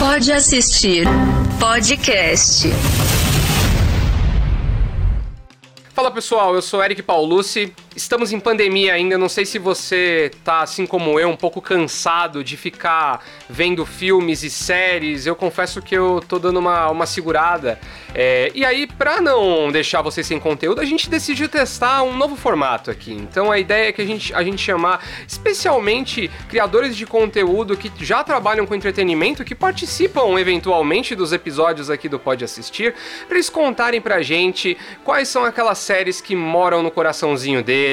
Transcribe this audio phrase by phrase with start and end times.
[0.00, 1.06] Pode assistir
[1.60, 2.66] podcast.
[5.92, 7.74] Fala pessoal, eu sou Eric Paulucci.
[8.00, 12.42] Estamos em pandemia ainda, não sei se você tá assim como eu, um pouco cansado
[12.42, 15.26] de ficar vendo filmes e séries.
[15.26, 17.78] Eu confesso que eu tô dando uma, uma segurada.
[18.14, 22.36] É, e aí, pra não deixar vocês sem conteúdo, a gente decidiu testar um novo
[22.36, 23.12] formato aqui.
[23.12, 27.92] Então a ideia é que a gente, a gente chamar especialmente criadores de conteúdo que
[28.02, 32.94] já trabalham com entretenimento, que participam eventualmente dos episódios aqui do Pode Assistir,
[33.28, 37.89] pra eles contarem pra gente quais são aquelas séries que moram no coraçãozinho deles,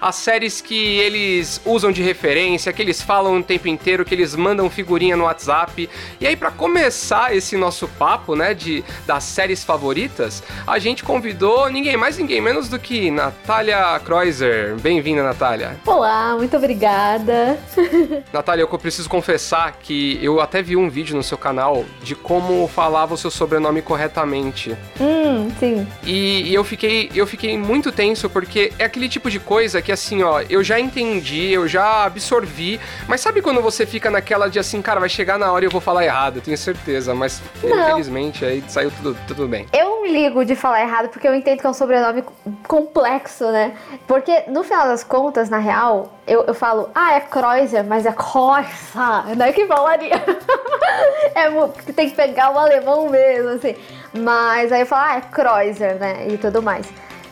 [0.00, 4.34] as séries que eles usam de referência, que eles falam o tempo inteiro, que eles
[4.34, 5.88] mandam figurinha no WhatsApp.
[6.20, 11.68] E aí, para começar esse nosso papo, né, de das séries favoritas, a gente convidou
[11.70, 14.76] ninguém mais, ninguém menos do que Natália Kreuzer.
[14.76, 15.78] Bem-vinda, Natália.
[15.86, 17.58] Olá, muito obrigada.
[18.32, 22.66] Natália, eu preciso confessar que eu até vi um vídeo no seu canal de como
[22.68, 24.76] falava o seu sobrenome corretamente.
[25.00, 25.86] Hum, sim.
[26.04, 29.92] E, e eu fiquei eu fiquei muito tenso porque é aquele tipo de coisa que
[29.92, 34.58] assim, ó, eu já entendi, eu já absorvi, mas sabe quando você fica naquela de
[34.58, 37.40] assim, cara, vai chegar na hora e eu vou falar errado, eu tenho certeza, mas
[37.62, 37.88] Não.
[37.88, 39.66] infelizmente aí saiu tudo, tudo bem.
[39.72, 42.24] Eu ligo de falar errado porque eu entendo que é um sobrenome
[42.66, 43.72] complexo, né?
[44.06, 48.12] Porque no final das contas, na real, eu, eu falo, ah, é Kreuzer, mas é
[48.12, 50.14] Kreuzer, não é que falaria.
[51.34, 53.74] é, tem que pegar o alemão mesmo, assim.
[54.12, 56.26] Mas aí eu falo, ah, é Kreuzer, né?
[56.28, 56.86] E tudo mais.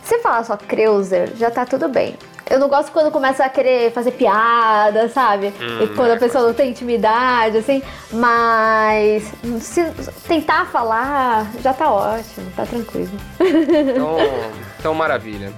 [0.09, 2.17] Se falar só Kreuzer, já tá tudo bem.
[2.49, 5.53] Eu não gosto quando começa a querer fazer piada, sabe?
[5.83, 7.83] e quando a pessoa não tem intimidade, assim.
[8.11, 9.85] Mas se
[10.27, 13.11] tentar falar, já tá ótimo, tá tranquilo.
[13.39, 14.17] Então,
[14.79, 15.53] então maravilha.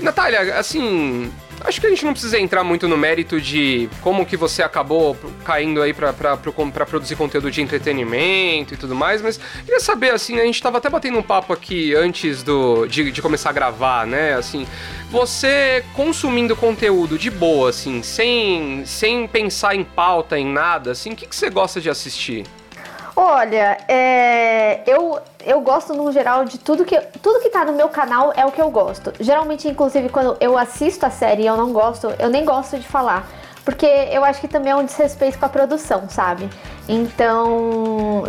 [0.00, 1.32] Natália, assim,
[1.66, 5.16] acho que a gente não precisa entrar muito no mérito de como que você acabou
[5.44, 10.12] caindo aí pra, pra, pra produzir conteúdo de entretenimento e tudo mais, mas queria saber,
[10.12, 13.52] assim, a gente tava até batendo um papo aqui antes do, de, de começar a
[13.52, 14.66] gravar, né, assim,
[15.10, 21.16] você consumindo conteúdo de boa, assim, sem, sem pensar em pauta, em nada, assim, o
[21.16, 22.44] que, que você gosta de assistir?
[23.18, 27.88] Olha, é, eu, eu gosto no geral de tudo que tudo que tá no meu
[27.88, 29.10] canal é o que eu gosto.
[29.18, 32.86] Geralmente, inclusive, quando eu assisto a série e eu não gosto, eu nem gosto de
[32.86, 33.26] falar.
[33.66, 36.48] Porque eu acho que também é um desrespeito com a produção, sabe?
[36.88, 38.22] Então,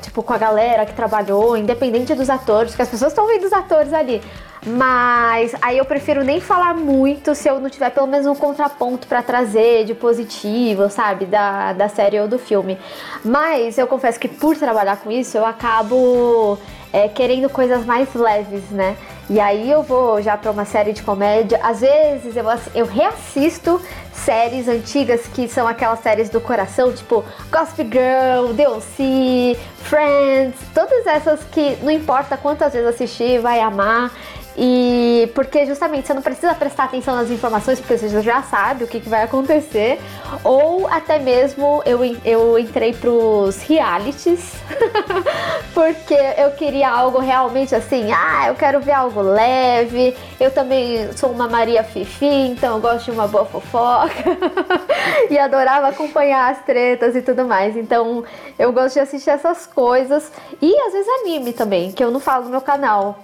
[0.00, 3.52] tipo, com a galera que trabalhou, independente dos atores, porque as pessoas estão vendo os
[3.52, 4.22] atores ali.
[4.64, 9.08] Mas aí eu prefiro nem falar muito se eu não tiver pelo menos um contraponto
[9.08, 11.26] pra trazer de positivo, sabe?
[11.26, 12.78] Da, da série ou do filme.
[13.24, 16.56] Mas eu confesso que por trabalhar com isso, eu acabo
[16.92, 18.96] é, querendo coisas mais leves, né?
[19.28, 21.58] E aí eu vou já pra uma série de comédia.
[21.62, 23.80] Às vezes eu, eu reassisto
[24.12, 31.42] séries antigas que são aquelas séries do coração, tipo Gossip Girl, DLC, Friends, todas essas
[31.44, 34.10] que não importa quantas vezes assistir, vai amar.
[34.56, 38.86] E porque justamente você não precisa prestar atenção nas informações, porque você já sabe o
[38.86, 40.00] que, que vai acontecer.
[40.44, 44.52] Ou até mesmo eu, eu entrei pros realities,
[45.74, 50.16] porque eu queria algo realmente assim, ah, eu quero ver algo leve.
[50.38, 54.14] Eu também sou uma Maria Fifi, então eu gosto de uma boa fofoca.
[55.30, 57.76] e adorava acompanhar as tretas e tudo mais.
[57.76, 58.24] Então
[58.58, 60.30] eu gosto de assistir essas coisas.
[60.62, 63.18] E às vezes anime também, que eu não falo no meu canal.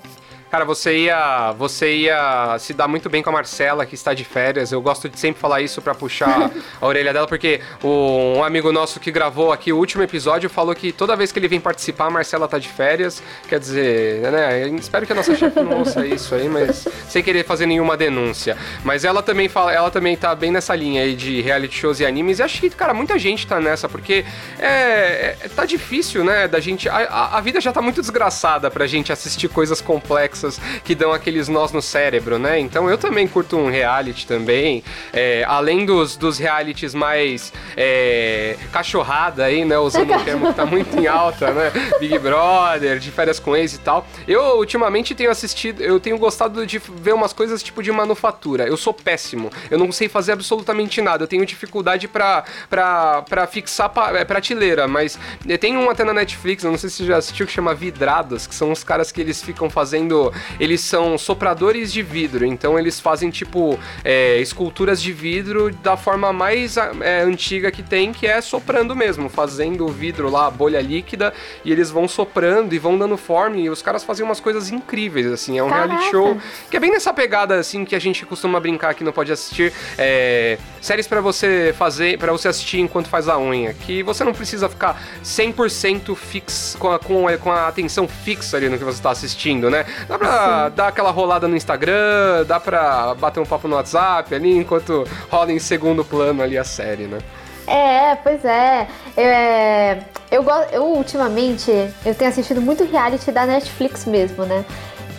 [0.50, 4.24] Cara, você ia, você ia se dar muito bem com a Marcela, que está de
[4.24, 4.72] férias.
[4.72, 6.50] Eu gosto de sempre falar isso pra puxar
[6.80, 10.74] a orelha dela, porque o- um amigo nosso que gravou aqui o último episódio falou
[10.74, 13.22] que toda vez que ele vem participar, a Marcela tá de férias.
[13.48, 14.66] Quer dizer, né?
[14.70, 18.56] Espero que a nossa chefe não ouça isso aí, mas sem querer fazer nenhuma denúncia.
[18.82, 22.04] Mas ela também fala, ela também tá bem nessa linha aí de reality shows e
[22.06, 22.40] animes.
[22.40, 24.24] E acho que, cara, muita gente tá nessa, porque
[24.58, 26.48] é, é- tá difícil, né?
[26.48, 26.88] Da gente.
[26.88, 30.39] A, a- a vida já tá muito desgraçada pra gente assistir coisas complexas
[30.84, 32.58] que dão aqueles nós no cérebro, né?
[32.58, 34.82] Então eu também curto um reality também.
[35.12, 39.78] é, além dos, dos realities mais é, cachorrada aí, né?
[39.78, 41.72] Usando um termo que tá muito em alta, né?
[41.98, 44.06] Big Brother, de férias com ex e tal.
[44.26, 48.66] Eu ultimamente tenho assistido, eu tenho gostado de ver umas coisas tipo de manufatura.
[48.66, 49.50] Eu sou péssimo.
[49.70, 51.24] Eu não sei fazer absolutamente nada.
[51.24, 55.18] Eu tenho dificuldade pra, pra, pra fixar pa, é, prateleira, mas
[55.48, 57.74] eh, tem um até na Netflix, eu não sei se você já assistiu, que chama
[57.74, 62.44] Vidrados, que são os caras que eles ficam fazendo exemplo, eles são sopradores de vidro,
[62.44, 68.12] então eles fazem tipo é, esculturas de vidro da forma mais é, antiga que tem,
[68.12, 71.32] que é soprando mesmo, fazendo o vidro lá, bolha líquida,
[71.64, 75.26] e eles vão soprando e vão dando forma, e os caras fazem umas coisas incríveis,
[75.26, 75.88] assim, é um Caraca.
[75.88, 76.38] reality show
[76.70, 79.72] que é bem nessa pegada, assim, que a gente costuma brincar que não pode assistir,
[79.98, 84.32] é, séries para você fazer, para você assistir enquanto faz a unha, que você não
[84.32, 88.84] precisa ficar 100% fix, com a, com, a, com a atenção fixa ali no que
[88.84, 89.84] você está assistindo, né?
[90.08, 90.76] Dá pra Sim.
[90.76, 95.50] dar aquela rolada no Instagram, dá pra bater um papo no WhatsApp ali, enquanto rola
[95.50, 97.18] em segundo plano ali a série, né?
[97.66, 98.88] É, pois é.
[99.16, 99.98] é
[100.30, 101.70] eu, eu ultimamente
[102.04, 104.64] eu tenho assistido muito reality da Netflix mesmo, né?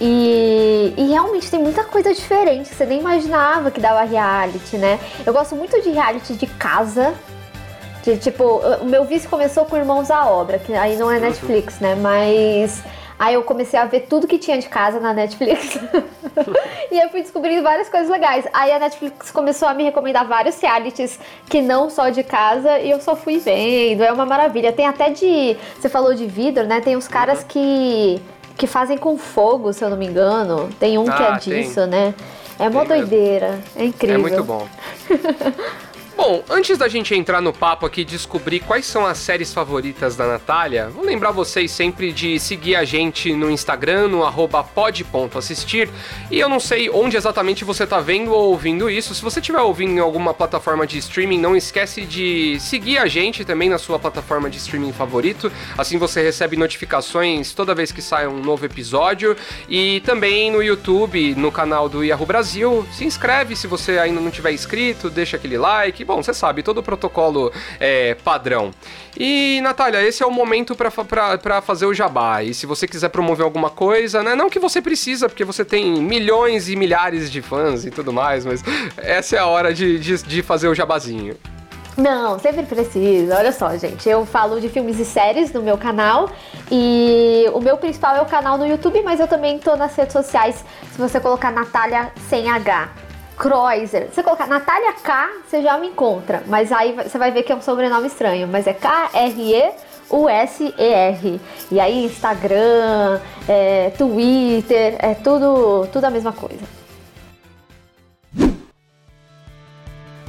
[0.04, 2.70] E, e, realmente tem muita coisa diferente.
[2.70, 5.00] Você nem imaginava que dava reality, né?
[5.24, 7.14] Eu gosto muito de reality de casa.
[8.04, 8.44] De, tipo,
[8.82, 11.22] o meu vício começou com Irmãos à Obra, que aí não é uhum.
[11.22, 11.94] Netflix, né?
[11.94, 12.82] Mas
[13.22, 15.78] Aí eu comecei a ver tudo que tinha de casa na Netflix.
[16.92, 18.48] e eu fui descobrindo várias coisas legais.
[18.52, 22.90] Aí a Netflix começou a me recomendar vários realities que não só de casa e
[22.90, 24.02] eu só fui vendo.
[24.02, 24.74] É uma maravilha.
[24.74, 25.56] Tem até de.
[25.80, 26.82] Você falou de vidro, né?
[26.82, 27.48] Tem uns caras uhum.
[27.50, 28.22] que.
[28.58, 30.68] que fazem com fogo, se eu não me engano.
[30.80, 31.90] Tem um ah, que é disso, tem.
[31.90, 32.16] né?
[32.58, 33.60] É uma doideira.
[33.76, 34.16] É incrível.
[34.16, 34.68] É muito bom.
[36.24, 40.16] Bom, antes da gente entrar no papo aqui e descobrir quais são as séries favoritas
[40.16, 44.22] da Natália, vou lembrar vocês sempre de seguir a gente no Instagram, no
[44.76, 45.90] pod.assistir.
[46.30, 49.16] E eu não sei onde exatamente você está vendo ou ouvindo isso.
[49.16, 53.44] Se você estiver ouvindo em alguma plataforma de streaming, não esquece de seguir a gente
[53.44, 55.52] também na sua plataforma de streaming favorito.
[55.76, 59.36] Assim você recebe notificações toda vez que sai um novo episódio.
[59.68, 62.88] E também no YouTube, no canal do Yahoo Brasil.
[62.92, 66.80] Se inscreve se você ainda não tiver inscrito, deixa aquele like bom, você sabe, todo
[66.80, 68.72] o protocolo é padrão.
[69.18, 72.44] E, Natália, esse é o momento para fazer o jabá.
[72.44, 74.36] E se você quiser promover alguma coisa, né?
[74.36, 78.46] Não que você precisa, porque você tem milhões e milhares de fãs e tudo mais,
[78.46, 78.64] mas
[78.98, 81.38] essa é a hora de, de, de fazer o jabazinho.
[81.98, 83.38] Não, sempre precisa.
[83.38, 84.08] Olha só, gente.
[84.08, 86.30] Eu falo de filmes e séries no meu canal.
[86.72, 90.14] E o meu principal é o canal no YouTube, mas eu também tô nas redes
[90.14, 90.64] sociais.
[90.92, 92.90] Se você colocar Natália sem H.
[93.42, 94.10] Kreuzer.
[94.12, 96.44] Você colocar Natália K, você já me encontra.
[96.46, 98.48] Mas aí você vai ver que é um sobrenome estranho.
[98.48, 99.72] Mas é K-R-E.
[100.12, 101.42] U-S-E-R.
[101.72, 106.81] E aí, Instagram, é, Twitter, é tudo, tudo a mesma coisa.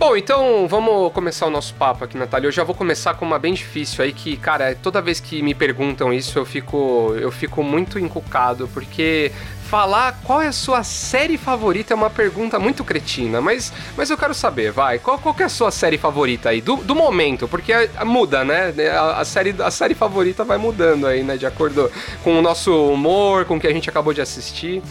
[0.03, 2.49] Bom, então vamos começar o nosso papo aqui, Natália.
[2.49, 5.55] Eu já vou começar com uma bem difícil aí que, cara, toda vez que me
[5.55, 9.31] perguntam isso, eu fico, eu fico muito encucado, porque
[9.71, 14.19] falar qual é a sua série favorita é uma pergunta muito cretina, mas, mas eu
[14.19, 17.73] quero saber, vai, qual, qual é a sua série favorita aí, do, do momento, porque
[18.05, 18.75] muda, né?
[18.91, 21.37] A, a, série, a série favorita vai mudando aí, né?
[21.37, 21.89] De acordo
[22.25, 24.83] com o nosso humor, com o que a gente acabou de assistir.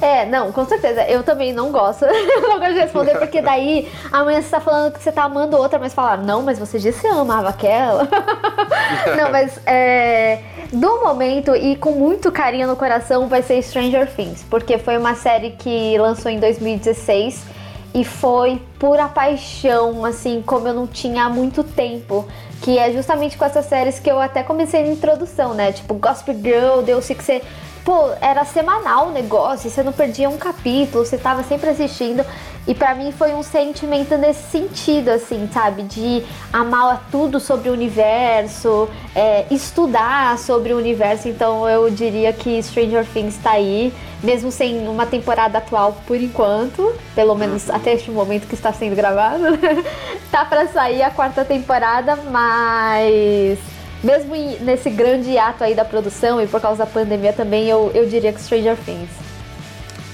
[0.00, 1.02] É, não, com certeza.
[1.04, 2.06] Eu também não gosto.
[2.42, 5.78] não gosto de responder, porque daí amanhã você tá falando que você tá amando outra,
[5.78, 8.04] mas falar, não, mas você disse que amava aquela.
[9.16, 10.40] não, mas é,
[10.72, 15.14] do momento e com muito carinho no coração vai ser Stranger Things, porque foi uma
[15.14, 17.58] série que lançou em 2016
[17.94, 22.26] e foi pura paixão, assim, como eu não tinha há muito tempo.
[22.62, 25.72] Que é justamente com essas séries que eu até comecei na introdução, né?
[25.72, 27.42] Tipo, Gospel Girl, Deus que você
[27.88, 32.22] pô, era semanal o negócio, você não perdia um capítulo, você tava sempre assistindo.
[32.68, 35.84] E para mim foi um sentimento nesse sentido, assim, sabe?
[35.84, 36.22] De
[36.52, 38.86] amar tudo sobre o universo,
[39.16, 41.30] é, estudar sobre o universo.
[41.30, 43.90] Então eu diria que Stranger Things tá aí,
[44.22, 48.94] mesmo sem uma temporada atual por enquanto, pelo menos até este momento que está sendo
[48.94, 49.58] gravado, né?
[50.30, 53.58] tá para sair a quarta temporada, mas
[54.04, 58.04] mesmo nesse grande ato aí da produção e por causa da pandemia também, eu, eu
[58.04, 59.27] diria que Stranger Things.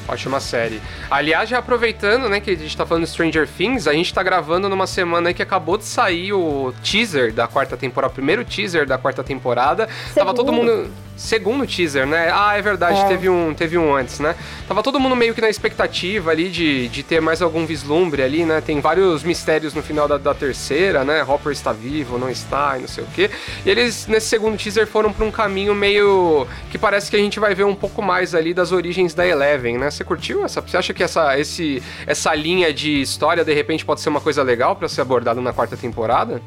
[0.06, 0.80] Ótima série.
[1.10, 4.22] Aliás, já aproveitando, né, que a gente tá falando de Stranger Things, a gente tá
[4.22, 8.44] gravando numa semana aí que acabou de sair o teaser da quarta temporada, o primeiro
[8.44, 9.88] teaser da quarta temporada.
[9.88, 10.14] Segundo.
[10.14, 12.30] Tava todo mundo segundo teaser, né?
[12.32, 13.04] Ah, é verdade, é.
[13.08, 14.34] Teve, um, teve um antes, né?
[14.66, 18.44] Tava todo mundo meio que na expectativa ali de, de ter mais algum vislumbre ali,
[18.44, 18.60] né?
[18.60, 21.22] Tem vários mistérios no final da, da terceira, né?
[21.22, 23.30] Hopper está vivo, não está, e não sei o quê.
[23.64, 26.46] E eles, nesse segundo teaser, foram pra um caminho meio.
[26.70, 29.78] que parece que a gente vai ver um pouco mais ali das origens da Eleven,
[29.78, 29.90] né?
[29.90, 30.60] Você curtiu essa?
[30.60, 34.42] Você acha que essa, esse, essa linha de história, de repente, pode ser uma coisa
[34.42, 36.42] legal para ser abordada na quarta temporada?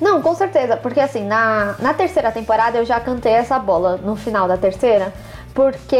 [0.00, 4.14] Não, com certeza, porque assim, na, na terceira temporada eu já cantei essa bola no
[4.14, 5.12] final da terceira,
[5.54, 5.96] porque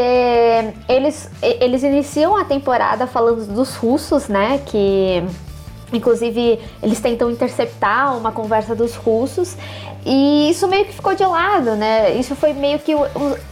[0.87, 5.23] eles, eles iniciam a temporada falando dos russos, né, que
[5.91, 9.55] Inclusive, eles tentam interceptar uma conversa dos russos
[10.05, 12.13] e isso meio que ficou de lado, né?
[12.13, 12.91] Isso foi meio que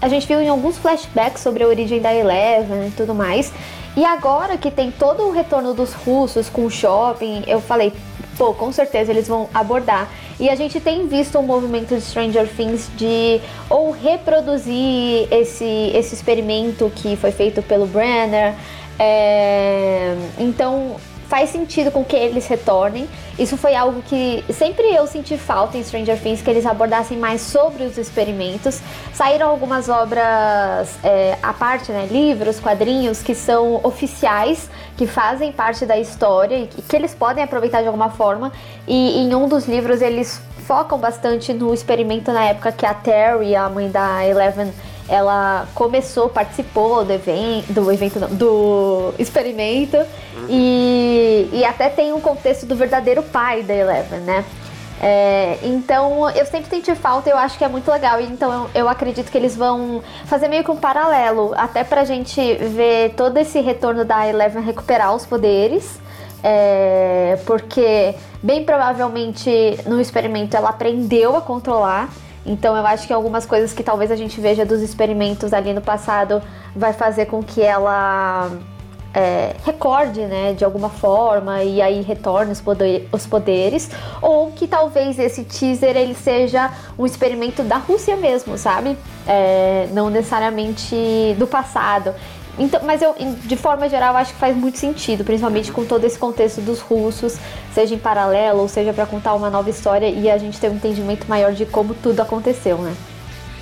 [0.02, 3.54] a gente viu em alguns flashbacks sobre a origem da Eleven e tudo mais.
[3.96, 7.94] E agora que tem todo o retorno dos russos com o shopping, eu falei,
[8.38, 10.10] pô, com certeza eles vão abordar.
[10.40, 13.40] E a gente tem visto um movimento de Stranger Things de
[13.70, 18.54] ou reproduzir esse, esse experimento que foi feito pelo Brenner.
[18.98, 20.96] É, então
[21.36, 23.10] faz sentido com que eles retornem.
[23.38, 27.42] Isso foi algo que sempre eu senti falta em Stranger Things, que eles abordassem mais
[27.42, 28.80] sobre os experimentos.
[29.14, 35.86] Saíram algumas obras é, à parte, né, livros, quadrinhos, que são oficiais, que fazem parte
[35.86, 38.54] da história e que eles podem aproveitar de alguma forma.
[38.88, 43.58] E em um dos livros eles focam bastante no experimento na época que a Terry,
[43.58, 44.72] a mãe da Eleven,
[45.08, 50.48] ela começou, participou do evento, do evento não, do experimento uhum.
[50.50, 54.46] e, e até tem um contexto do verdadeiro pai da Eleven, né?
[55.02, 58.20] É, então eu sempre senti falta, eu acho que é muito legal.
[58.20, 62.56] Então eu, eu, acredito que eles vão fazer meio que um paralelo, até pra gente
[62.56, 66.00] ver todo esse retorno da Eleven recuperar os poderes.
[66.48, 69.50] É, porque bem provavelmente
[69.88, 72.08] no experimento ela aprendeu a controlar
[72.46, 75.82] então eu acho que algumas coisas que talvez a gente veja dos experimentos ali no
[75.82, 76.42] passado
[76.76, 78.52] vai fazer com que ela
[79.16, 83.90] é, recorde, né, de alguma forma e aí retorne os, poder, os poderes,
[84.22, 88.98] ou que talvez esse teaser ele seja um experimento da Rússia mesmo, sabe?
[89.26, 92.14] É, não necessariamente do passado.
[92.58, 96.18] Então, mas eu, de forma geral, acho que faz muito sentido, principalmente com todo esse
[96.18, 97.38] contexto dos russos,
[97.74, 100.76] seja em paralelo, ou seja para contar uma nova história e a gente ter um
[100.76, 102.96] entendimento maior de como tudo aconteceu, né?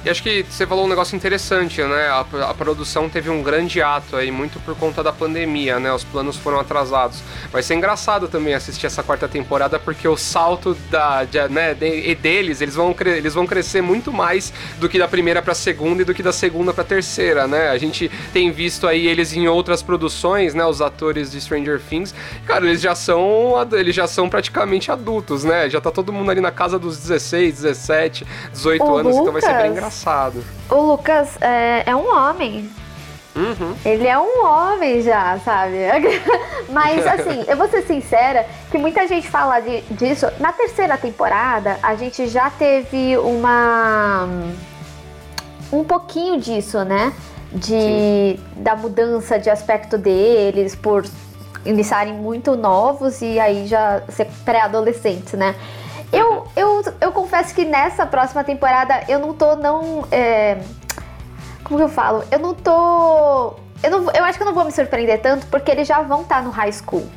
[0.06, 2.08] E acho que você falou um negócio interessante, né?
[2.08, 5.94] A, a, produção teve um grande ato aí, muito por conta da pandemia, né?
[5.94, 7.24] Os planos foram atrasados.
[7.50, 12.14] Vai ser engraçado também assistir essa quarta temporada, porque o salto da, de, né, de,
[12.16, 16.06] deles, eles vão, eles vão crescer muito mais do que da primeira pra segunda e
[16.06, 17.70] do que da segunda pra terceira, né?
[17.70, 20.66] A gente tem visto aí eles em outras produções, né?
[20.66, 22.14] Os atores de Stranger Things.
[22.46, 25.70] Cara, eles já são, eles já são praticamente adultos, né?
[25.70, 29.18] Já tá todo mundo ali na casa dos 16, 17, 18 anos, Lucas.
[29.22, 30.44] então vai ser bem engraçado engraçado.
[30.70, 32.70] O Lucas é, é um homem.
[33.36, 33.76] Uhum.
[33.84, 35.78] Ele é um homem já, sabe?
[36.70, 40.28] Mas assim, eu vou ser sincera que muita gente fala de, disso.
[40.40, 44.28] Na terceira temporada, a gente já teve uma.
[45.72, 47.14] um pouquinho disso, né?
[47.52, 51.06] De, da mudança de aspecto deles por
[51.66, 55.56] iniciarem muito novos e aí já ser pré-adolescentes, né?
[56.14, 60.08] Eu, eu, eu confesso que nessa próxima temporada eu não tô não.
[60.12, 60.62] É,
[61.64, 62.24] como que eu falo?
[62.32, 63.56] Eu não tô.
[63.82, 66.22] Eu, não, eu acho que eu não vou me surpreender tanto porque eles já vão
[66.22, 67.10] estar tá no high school.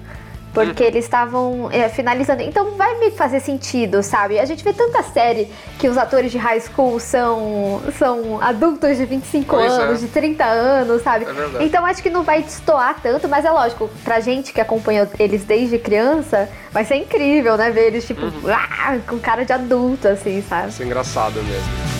[0.57, 0.89] Porque uhum.
[0.89, 2.41] eles estavam é, finalizando.
[2.41, 4.39] Então vai me fazer sentido, sabe?
[4.39, 9.05] A gente vê tanta série que os atores de high school são, são adultos de
[9.05, 9.83] 25 pois é.
[9.83, 10.07] anos, é.
[10.07, 11.27] de 30 anos, sabe?
[11.27, 15.07] É então acho que não vai destoar tanto, mas é lógico, pra gente que acompanha
[15.19, 17.71] eles desde criança, vai ser incrível, né?
[17.71, 18.33] Ver eles, tipo, uhum.
[18.49, 20.71] ah, com cara de adulto, assim, sabe?
[20.71, 21.97] Isso é engraçado mesmo.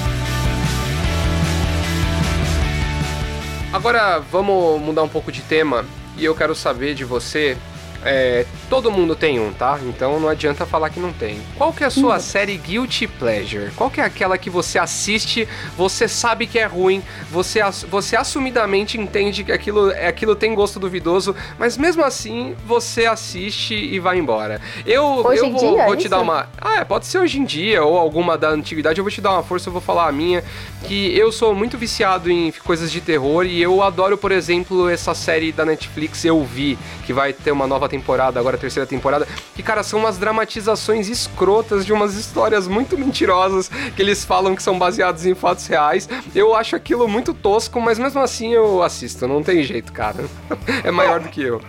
[3.71, 5.85] Agora vamos mudar um pouco de tema
[6.17, 7.59] e eu quero saber de você
[8.07, 9.81] é, todo mundo tem um, tá?
[9.83, 11.41] Então não adianta falar que não tem.
[11.57, 12.21] Qual que é a sua hum.
[12.21, 13.73] série Guilty Pleasure?
[13.75, 17.61] Qual que é aquela que você assiste, você sabe que é ruim, você,
[17.91, 23.99] você assumidamente entende que aquilo, aquilo tem gosto duvidoso, mas mesmo assim você assiste e
[23.99, 24.61] vai embora.
[24.87, 26.49] Eu, hoje eu vou, dia, vou te dar uma.
[26.61, 28.99] Ah, é, pode ser hoje em dia ou alguma da antiguidade.
[28.99, 30.45] Eu vou te dar uma força, eu vou falar a minha.
[30.85, 35.15] Que eu sou muito viciado em coisas de terror e eu adoro, por exemplo, essa
[35.15, 38.87] série da Netflix Eu Vi, que vai ter uma nova temporada temporada, agora a terceira
[38.87, 44.55] temporada, que, cara, são umas dramatizações escrotas de umas histórias muito mentirosas que eles falam
[44.55, 46.09] que são baseados em fatos reais.
[46.35, 50.25] Eu acho aquilo muito tosco, mas mesmo assim eu assisto, não tem jeito, cara.
[50.85, 51.61] é maior do que eu.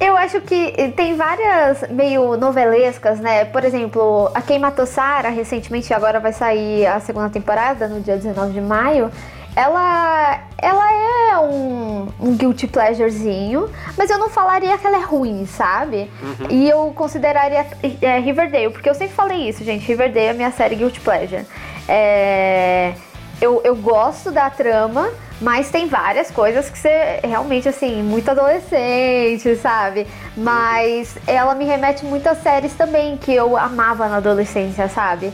[0.00, 3.44] Eu acho que tem várias meio novelescas, né?
[3.44, 8.16] Por exemplo, a Quem Matou Sarah, recentemente agora vai sair a segunda temporada, no dia
[8.16, 9.12] 19 de maio
[9.54, 15.44] ela, ela é um, um guilty pleasurezinho, mas eu não falaria que ela é ruim,
[15.46, 16.10] sabe?
[16.22, 16.46] Uhum.
[16.50, 17.66] E eu consideraria
[18.00, 19.86] é, Riverdale, porque eu sempre falei isso, gente.
[19.86, 21.44] Riverdale é a minha série guilty pleasure.
[21.86, 22.94] É,
[23.42, 29.56] eu, eu gosto da trama, mas tem várias coisas que você realmente, assim, muito adolescente,
[29.56, 30.06] sabe?
[30.36, 35.32] Mas ela me remete muito a séries também que eu amava na adolescência, sabe?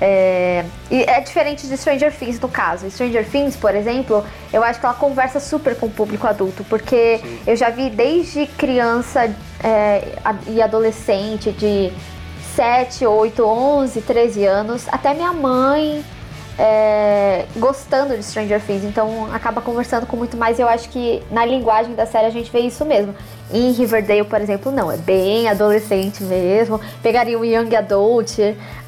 [0.00, 2.88] É, e é diferente de Stranger Things no caso.
[2.90, 7.18] Stranger Things, por exemplo, eu acho que ela conversa super com o público adulto, porque
[7.18, 7.38] Sim.
[7.46, 9.30] eu já vi desde criança
[9.62, 10.04] é,
[10.46, 11.92] e adolescente de
[12.54, 16.04] 7, 8, 11, 13 anos, até minha mãe
[16.58, 20.58] é, gostando de Stranger Things, então acaba conversando com muito mais.
[20.58, 23.14] E eu acho que na linguagem da série a gente vê isso mesmo.
[23.52, 26.80] Em Riverdale, por exemplo, não, é bem adolescente mesmo.
[27.02, 28.38] Pegaria um young adult,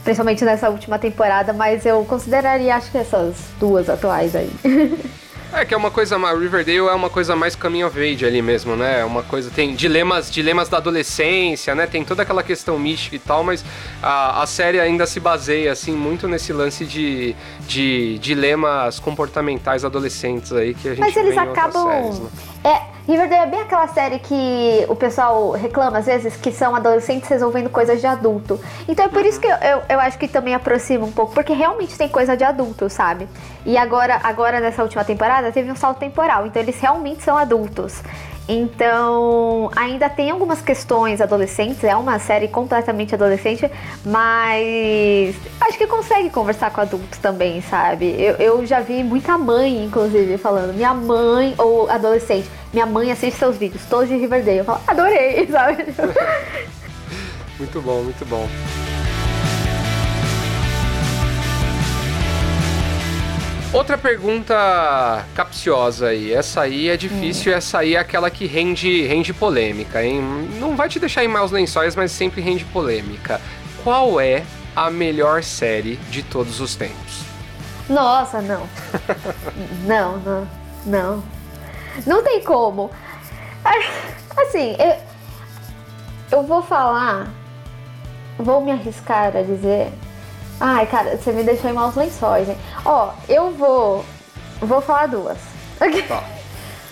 [0.04, 4.50] principalmente nessa última temporada, mas eu consideraria, acho que essas duas atuais aí.
[5.52, 8.40] É que é uma coisa, a Riverdale é uma coisa mais coming of age ali
[8.40, 9.00] mesmo, né?
[9.00, 11.88] É uma coisa tem dilemas, dilemas da adolescência, né?
[11.88, 13.64] Tem toda aquela questão mística e tal, mas
[14.00, 17.34] a, a série ainda se baseia assim muito nesse lance de,
[17.66, 22.30] de dilemas comportamentais adolescentes aí que a gente Mas eles acabam séries, né?
[22.64, 27.28] é Riverdale é bem aquela série que o pessoal reclama às vezes que são adolescentes
[27.28, 28.60] resolvendo coisas de adulto.
[28.86, 31.52] Então é por isso que eu, eu, eu, acho que também aproxima um pouco, porque
[31.52, 33.26] realmente tem coisa de adulto, sabe?
[33.66, 38.00] E agora, agora nessa última temporada teve um salto temporal, então eles realmente são adultos.
[38.52, 43.70] Então, ainda tem algumas questões adolescentes, é uma série completamente adolescente,
[44.04, 48.06] mas acho que consegue conversar com adultos também, sabe?
[48.18, 53.38] Eu, eu já vi muita mãe, inclusive, falando, minha mãe, ou adolescente, minha mãe assiste
[53.38, 54.58] seus vídeos, todos de Riverdale.
[54.58, 55.86] Eu falo, adorei, sabe?
[57.56, 58.48] muito bom, muito bom.
[63.72, 66.32] Outra pergunta capciosa aí.
[66.32, 67.56] Essa aí é difícil, hum.
[67.56, 70.20] essa aí é aquela que rende, rende polêmica, hein?
[70.58, 73.40] Não vai te deixar em maus lençóis, mas sempre rende polêmica.
[73.84, 74.42] Qual é
[74.74, 77.22] a melhor série de todos os tempos?
[77.88, 78.66] Nossa, não.
[79.86, 80.48] não, não,
[80.84, 81.24] não.
[82.04, 82.90] Não tem como.
[84.36, 87.28] Assim, eu, eu vou falar,
[88.36, 89.92] vou me arriscar a dizer
[90.60, 92.56] Ai, cara, você me deixou em maus lençóis, hein?
[92.84, 94.04] Ó, eu vou.
[94.60, 95.38] Vou falar duas.
[96.06, 96.22] Tá.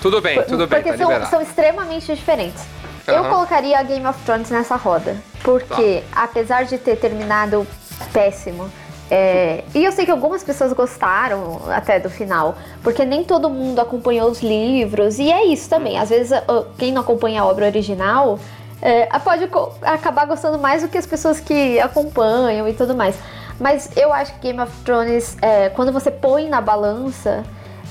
[0.00, 0.80] Tudo bem, tudo bem.
[0.80, 2.62] Porque são, são, extremamente diferentes.
[3.06, 3.14] Uhum.
[3.14, 5.16] Eu colocaria Game of Thrones nessa roda.
[5.42, 6.22] Porque, tá.
[6.22, 7.66] apesar de ter terminado
[8.12, 8.70] péssimo,
[9.10, 13.80] é, e eu sei que algumas pessoas gostaram até do final, porque nem todo mundo
[13.80, 15.98] acompanhou os livros, e é isso também.
[15.98, 16.02] Hum.
[16.02, 16.38] Às vezes,
[16.78, 18.38] quem não acompanha a obra original
[18.80, 19.48] é, pode
[19.82, 23.16] acabar gostando mais do que as pessoas que acompanham e tudo mais.
[23.58, 27.44] Mas eu acho que Game of Thrones, é, quando você põe na balança,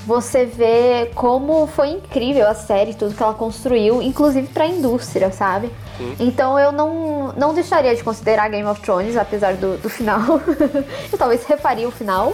[0.06, 5.30] você vê como foi incrível a série, tudo que ela construiu, inclusive para a indústria,
[5.30, 5.70] sabe?
[5.98, 6.16] Sim.
[6.18, 10.40] Então eu não, não deixaria de considerar Game of Thrones, apesar do, do final.
[11.12, 12.32] eu talvez refaria o final.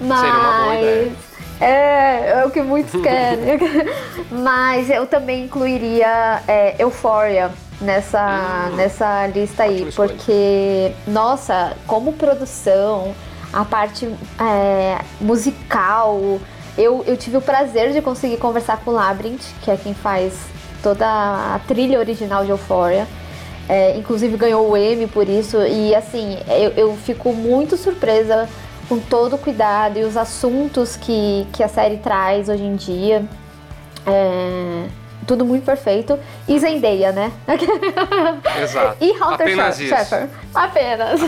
[0.00, 0.18] Mas.
[0.20, 1.12] Seria uma boa ideia.
[1.60, 3.58] É, é o que muitos querem.
[4.30, 7.52] Mas eu também incluiria é, Euphoria
[7.84, 13.14] nessa, hum, nessa lista aí, porque, nossa, como produção,
[13.52, 16.40] a parte é, musical,
[16.76, 20.34] eu, eu tive o prazer de conseguir conversar com o Labyrinth, que é quem faz
[20.82, 23.06] toda a trilha original de Euphoria.
[23.68, 28.46] É, inclusive ganhou o Emmy por isso, e assim, eu, eu fico muito surpresa
[28.88, 33.24] com todo o cuidado e os assuntos que, que a série traz hoje em dia.
[34.06, 34.86] É,
[35.24, 36.18] tudo muito perfeito.
[36.46, 37.32] E Zendaya, né?
[38.62, 38.96] Exato.
[39.00, 40.28] e Hunter Apenas Sheffer.
[40.54, 41.20] Apenas.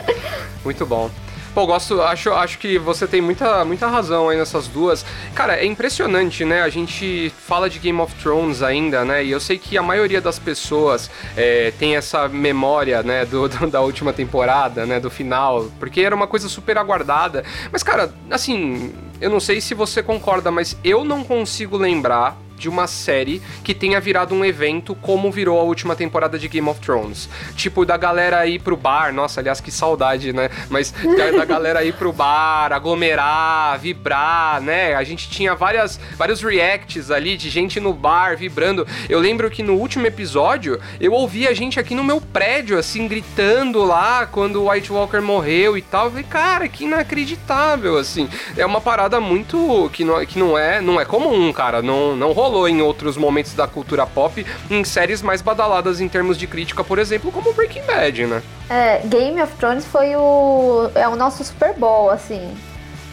[0.64, 1.10] muito bom.
[1.54, 5.04] Pô, gosto, acho, acho que você tem muita, muita razão aí nessas duas.
[5.34, 6.62] Cara, é impressionante, né?
[6.62, 9.22] A gente fala de Game of Thrones ainda, né?
[9.22, 13.66] E eu sei que a maioria das pessoas é, tem essa memória, né, do, do,
[13.66, 17.44] da última temporada, né, do final, porque era uma coisa super aguardada.
[17.70, 22.68] Mas, cara, assim, eu não sei se você concorda, mas eu não consigo lembrar de
[22.68, 26.80] uma série que tenha virado um evento como virou a última temporada de Game of
[26.80, 27.28] Thrones.
[27.56, 30.48] Tipo, da galera ir pro bar, nossa, aliás, que saudade, né?
[30.70, 30.94] Mas
[31.36, 34.94] da, galera ir pro bar, aglomerar, vibrar, né?
[34.94, 38.86] A gente tinha várias, vários reacts ali de gente no bar vibrando.
[39.08, 43.08] Eu lembro que no último episódio eu ouvi a gente aqui no meu prédio, assim,
[43.08, 46.04] gritando lá quando o White Walker morreu e tal.
[46.04, 48.28] Eu falei, cara, que inacreditável, assim.
[48.56, 49.90] É uma parada muito.
[49.92, 51.82] que não, que não é não é comum, cara.
[51.82, 56.08] Não, não rolou rolou em outros momentos da cultura pop, em séries mais badaladas em
[56.08, 58.42] termos de crítica, por exemplo, como Breaking Bad, né?
[58.68, 62.54] É, Game of Thrones foi o, é o nosso Super Bowl, assim.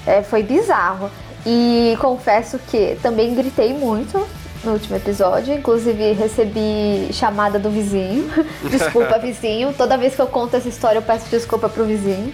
[0.05, 1.09] É, foi bizarro.
[1.45, 4.27] E confesso que também gritei muito
[4.63, 5.53] no último episódio.
[5.53, 8.29] Inclusive, recebi chamada do vizinho.
[8.69, 9.73] Desculpa, vizinho.
[9.73, 12.33] Toda vez que eu conto essa história, eu peço desculpa pro vizinho.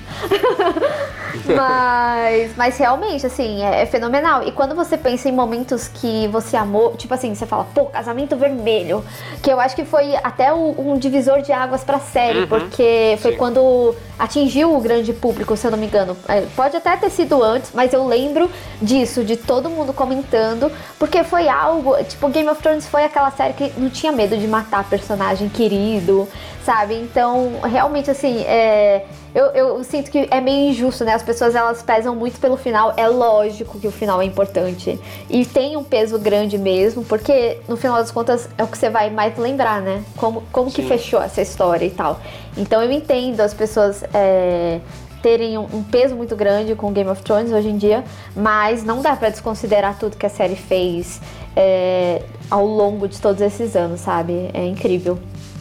[1.46, 4.44] mas, mas realmente, assim, é, é, fenomenal.
[4.48, 8.36] E quando você pensa em momentos que você amou, tipo assim, você fala, pô, casamento
[8.36, 9.04] vermelho.
[9.42, 12.48] Que eu acho que foi até um divisor de águas pra série, uhum.
[12.48, 13.38] porque foi Sim.
[13.38, 16.16] quando atingiu o grande público, se eu não me engano.
[16.28, 18.50] É, pode até ter sido antes, mas eu lembro
[18.82, 21.96] disso, de todo mundo comentando, porque foi algo.
[22.04, 26.28] Tipo, Game of Thrones foi aquela série que não tinha medo de matar personagem querido,
[26.64, 26.96] sabe?
[26.96, 31.14] Então, realmente, assim, é eu, eu sinto que é meio injusto, né?
[31.14, 32.94] As pessoas elas pesam muito pelo final.
[32.96, 34.98] É lógico que o final é importante.
[35.30, 38.90] E tem um peso grande mesmo, porque no final das contas é o que você
[38.90, 40.02] vai mais lembrar, né?
[40.16, 42.22] Como, como que fechou essa história e tal.
[42.56, 44.06] Então eu entendo as pessoas.
[44.14, 44.80] É,
[45.26, 48.04] terem um, peso muito grande com Game of Thrones hoje em dia,
[48.36, 51.20] mas não dá para desconsiderar tudo que a série fez
[51.56, 54.52] é, ao longo de todos esses anos, sabe?
[54.54, 55.18] É incrível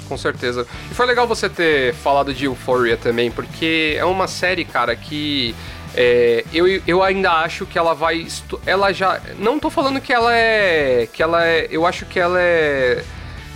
[0.07, 0.67] com certeza.
[0.91, 5.55] E foi legal você ter falado de Euphoria também, porque é uma série, cara, que
[5.95, 8.27] é, eu, eu ainda acho que ela vai.
[8.67, 9.19] Ela já.
[9.39, 11.09] Não tô falando que ela é.
[11.11, 11.67] Que ela é.
[11.71, 13.03] Eu acho que ela é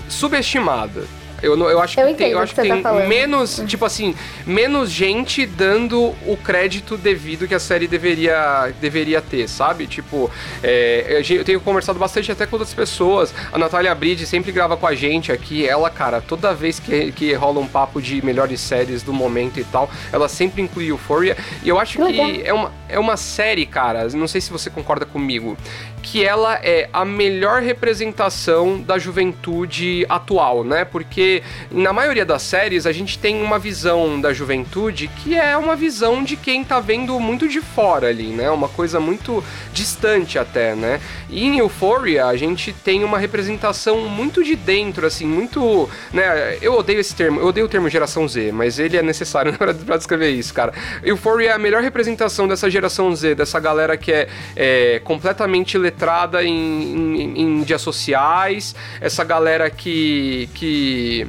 [0.08, 1.04] subestimada.
[1.42, 4.14] Eu, eu acho eu que tem, eu acho que, que tem tá menos, tipo assim,
[4.44, 9.86] menos gente dando o crédito devido que a série deveria, deveria ter, sabe?
[9.86, 10.30] Tipo,
[10.62, 13.32] é, eu tenho conversado bastante até com outras pessoas.
[13.52, 15.66] A Natália Bride sempre grava com a gente aqui.
[15.66, 19.64] Ela, cara, toda vez que, que rola um papo de melhores séries do momento e
[19.64, 21.36] tal, ela sempre inclui Euphoria.
[21.62, 25.04] E eu acho que é uma, é uma série, cara, não sei se você concorda
[25.04, 25.56] comigo,
[26.02, 30.84] que ela é a melhor representação da juventude atual, né?
[30.84, 35.76] Porque na maioria das séries a gente tem uma visão da juventude que é uma
[35.76, 38.50] visão de quem tá vendo muito de fora ali, né?
[38.50, 41.00] Uma coisa muito distante até, né?
[41.28, 46.56] E em Euphoria a gente tem uma representação muito de dentro, assim, muito, né?
[46.62, 49.96] Eu odeio esse termo, eu odeio o termo geração Z, mas ele é necessário para
[49.96, 50.72] descrever isso, cara.
[51.02, 52.77] Euphoria é a melhor representação dessa geração
[53.14, 60.48] Z, dessa galera que é, é completamente letrada em, em, em sociais, essa galera que,
[60.54, 61.26] que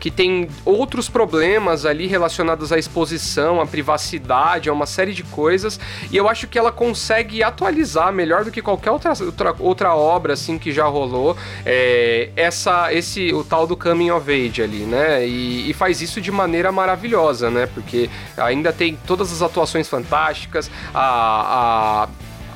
[0.00, 5.78] que tem outros problemas ali relacionados à exposição, à privacidade, a uma série de coisas,
[6.10, 10.32] e eu acho que ela consegue atualizar melhor do que qualquer outra, outra, outra obra
[10.34, 15.26] assim que já rolou é, essa esse o tal do coming of age ali, né?
[15.26, 17.66] E, e, faz isso de maneira maravilhosa, né?
[17.66, 22.08] Porque ainda tem todas as atuações fantásticas, a, a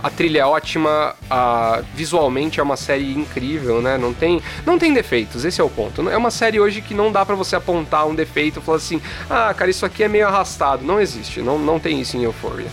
[0.03, 3.97] a trilha é ótima, a, visualmente é uma série incrível, né?
[3.97, 6.09] Não tem, não tem defeitos, esse é o ponto.
[6.09, 9.01] É uma série hoje que não dá para você apontar um defeito e falar assim,
[9.31, 10.85] ah, cara, isso aqui é meio arrastado.
[10.85, 12.69] Não existe, não, não tem isso em Euphoria.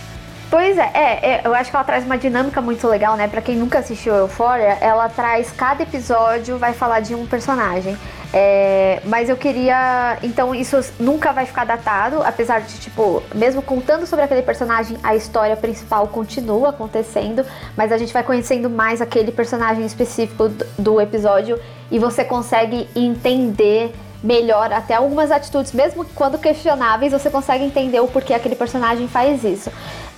[0.50, 3.28] Pois é, é, é, eu acho que ela traz uma dinâmica muito legal, né?
[3.28, 7.96] Pra quem nunca assistiu Euphoria, ela traz cada episódio vai falar de um personagem.
[8.32, 10.18] É, mas eu queria.
[10.22, 15.16] Então, isso nunca vai ficar datado, apesar de, tipo, mesmo contando sobre aquele personagem, a
[15.16, 17.44] história principal continua acontecendo,
[17.76, 21.58] mas a gente vai conhecendo mais aquele personagem específico do episódio
[21.90, 28.08] e você consegue entender melhor até algumas atitudes, mesmo quando questionáveis, você consegue entender o
[28.08, 29.70] porquê aquele personagem faz isso.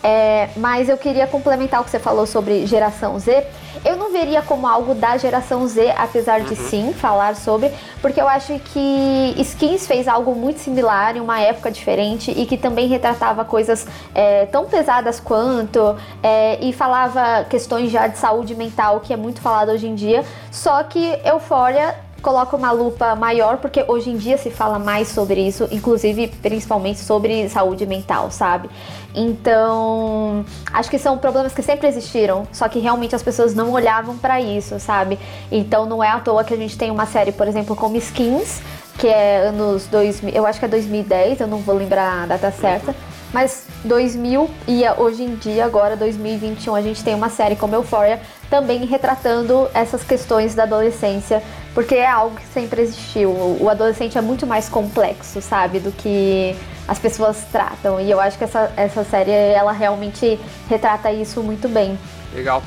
[0.04, 3.46] É, mas eu queria complementar o que você falou sobre geração Z.
[3.84, 6.68] Eu não veria como algo da geração Z, apesar de uhum.
[6.68, 11.70] sim falar sobre, porque eu acho que Skins fez algo muito similar em uma época
[11.70, 18.08] diferente e que também retratava coisas é, tão pesadas quanto é, e falava questões já
[18.08, 20.24] de saúde mental que é muito falado hoje em dia.
[20.50, 25.40] Só que Euphoria coloca uma lupa maior, porque hoje em dia se fala mais sobre
[25.46, 28.70] isso, inclusive principalmente sobre saúde mental, sabe?
[29.14, 34.16] Então, acho que são problemas que sempre existiram, só que realmente as pessoas não olhavam
[34.16, 35.18] para isso, sabe?
[35.50, 38.62] Então, não é à toa que a gente tem uma série, por exemplo, como Skins,
[38.98, 42.50] que é anos 2000, eu acho que é 2010, eu não vou lembrar a data
[42.50, 42.94] certa.
[43.32, 48.20] Mas 2000 e hoje em dia, agora 2021, a gente tem uma série como Euphoria
[48.50, 51.42] também retratando essas questões da adolescência,
[51.74, 53.30] porque é algo que sempre existiu.
[53.30, 56.54] O adolescente é muito mais complexo, sabe, do que
[56.86, 58.00] as pessoas tratam.
[58.00, 61.98] E eu acho que essa, essa série, ela realmente retrata isso muito bem.
[62.34, 62.62] Legal.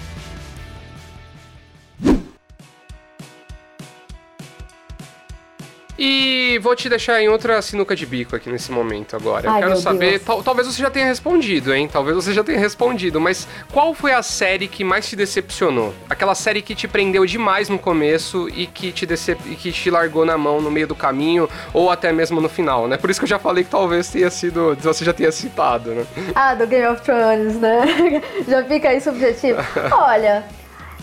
[5.98, 9.50] E vou te deixar em outra sinuca de bico aqui nesse momento agora.
[9.50, 11.90] Ai, Eu quero saber, tal, talvez você já tenha respondido, hein?
[11.92, 15.94] Talvez você já tenha respondido, mas qual foi a série que mais te decepcionou?
[16.10, 19.40] Aquela série que te prendeu demais no começo e que te decep...
[19.46, 22.88] e que te largou na mão no meio do caminho ou até mesmo no final,
[22.88, 22.98] né?
[22.98, 26.06] Por isso que eu já falei que talvez tenha sido, você já tenha citado, né?
[26.36, 28.22] Ah, do Game of Thrones, né?
[28.48, 29.60] já fica aí subjetivo.
[29.92, 30.44] Olha,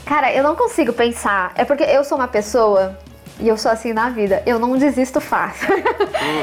[0.04, 1.52] Cara, eu não consigo pensar.
[1.54, 2.98] É porque eu sou uma pessoa
[3.42, 4.40] e eu sou assim na vida.
[4.46, 5.74] Eu não desisto fácil.
[5.74, 5.82] Uhum.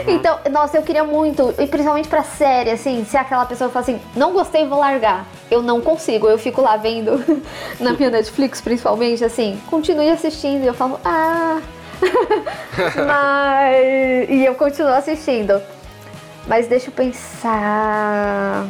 [0.15, 4.01] então, nossa, eu queria muito, e principalmente pra série, assim, se aquela pessoa fala assim,
[4.15, 5.25] não gostei, vou largar.
[5.49, 7.23] Eu não consigo, eu fico lá vendo
[7.79, 10.63] na minha Netflix, principalmente, assim, continue assistindo.
[10.63, 11.61] E eu falo, ah.
[13.07, 14.29] Mas.
[14.29, 15.61] E eu continuo assistindo.
[16.47, 18.65] Mas deixa eu pensar.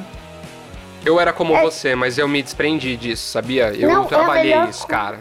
[1.06, 1.62] Eu era como é...
[1.62, 3.74] você, mas eu me desprendi disso, sabia?
[3.74, 5.20] Eu não, trabalhei é isso, cara.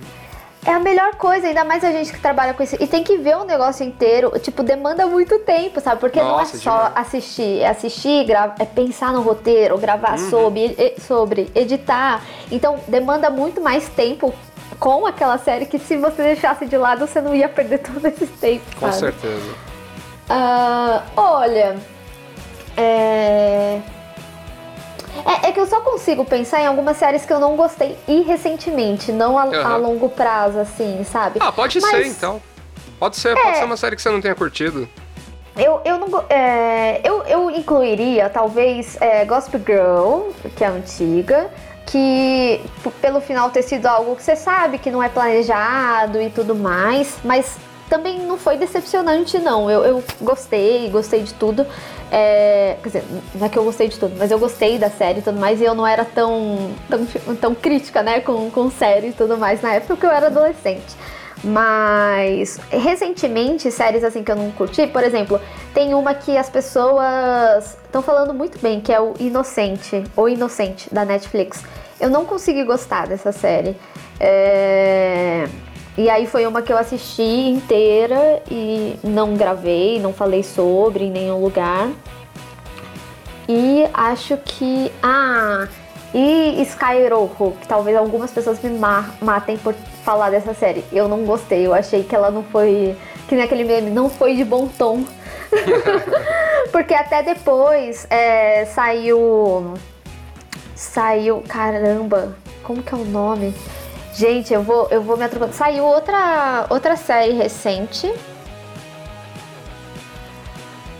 [0.66, 2.77] É a melhor coisa, ainda mais a gente que trabalha com isso.
[2.81, 4.33] E tem que ver o negócio inteiro.
[4.40, 6.01] Tipo, demanda muito tempo, sabe?
[6.01, 6.97] Porque Nossa, não é só demais.
[6.97, 7.61] assistir.
[7.61, 8.27] É assistir,
[8.59, 10.31] é pensar no roteiro, gravar uhum.
[10.31, 12.23] sobre, sobre, editar.
[12.51, 14.35] Então, demanda muito mais tempo
[14.79, 18.27] com aquela série que se você deixasse de lado, você não ia perder todo esse
[18.27, 19.55] tempo, Com certeza.
[20.29, 21.77] Uh, olha...
[22.77, 23.81] É...
[25.24, 28.22] É, é, que eu só consigo pensar em algumas séries que eu não gostei e
[28.22, 29.66] recentemente, não a, uhum.
[29.66, 31.38] a longo prazo, assim, sabe?
[31.40, 32.40] Ah, pode Mas, ser então.
[32.98, 34.88] Pode ser, é, pode ser uma série que você não tenha curtido.
[35.57, 36.24] Eu, eu não.
[36.28, 41.50] É, eu, eu incluiria, talvez, é, Gospel Girl, que é antiga,
[41.87, 42.61] que
[43.00, 47.18] pelo final ter sido algo que você sabe que não é planejado e tudo mais,
[47.24, 47.57] mas
[47.88, 49.70] também não foi decepcionante, não.
[49.70, 51.66] Eu, eu gostei, gostei de tudo.
[52.11, 55.18] É, quer dizer, não é que eu gostei de tudo, mas eu gostei da série
[55.18, 59.09] e tudo mais, e eu não era tão, tão, tão crítica, né, com, com série
[59.09, 60.96] e tudo mais na época que eu era adolescente.
[61.44, 65.40] Mas recentemente, séries assim que eu não curti, por exemplo,
[65.72, 70.92] tem uma que as pessoas estão falando muito bem, que é o Inocente, ou Inocente,
[70.92, 71.62] da Netflix.
[72.01, 73.77] Eu não consegui gostar dessa série.
[74.18, 75.46] É...
[75.99, 81.11] E aí foi uma que eu assisti inteira e não gravei, não falei sobre em
[81.11, 81.91] nenhum lugar.
[83.49, 84.93] E acho que.
[85.03, 85.67] Ah!
[86.15, 88.71] E Skyroho, que talvez algumas pessoas me
[89.21, 90.85] matem por falar dessa série.
[90.93, 92.97] Eu não gostei, eu achei que ela não foi.
[93.27, 95.03] Que naquele meme, não foi de bom tom.
[96.71, 99.75] Porque até depois é, saiu.
[100.77, 101.43] Saiu.
[101.49, 103.53] Caramba, como que é o nome?
[104.18, 105.54] Gente, eu vou, eu vou me atropelando.
[105.54, 108.12] Saiu outra, outra série recente.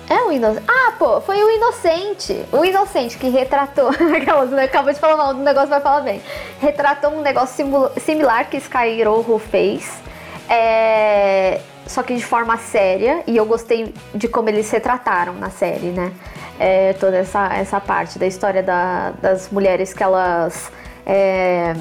[0.09, 0.65] É o Inocente.
[0.69, 2.45] Ah, pô, foi o Inocente.
[2.53, 3.91] O Inocente que retratou.
[4.65, 6.23] Acabou de falar mal do negócio, vai falar bem.
[6.61, 10.01] Retratou um negócio similar que Skyroho fez.
[10.49, 11.61] É...
[11.89, 13.25] Só que de forma séria.
[13.27, 16.13] E eu gostei de como eles retrataram na série, né?
[16.57, 20.71] É, toda essa, essa parte da história da, das mulheres que elas.
[21.05, 21.75] É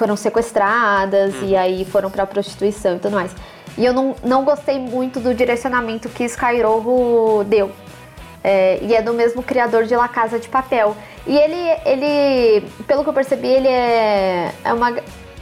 [0.00, 1.48] foram sequestradas hum.
[1.48, 3.30] e aí foram pra prostituição e tudo mais.
[3.76, 7.70] E eu não, não gostei muito do direcionamento que Skyroho deu.
[8.42, 10.96] É, e é do mesmo criador de La Casa de Papel.
[11.26, 14.96] E ele, ele pelo que eu percebi, ele é, é, uma,